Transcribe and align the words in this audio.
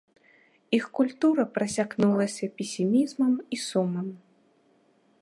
Іх 0.77 0.85
культура 0.99 1.45
прасякнулася 1.59 2.45
песімізмам 2.57 3.33
і 3.57 3.63
сумам. 3.69 4.07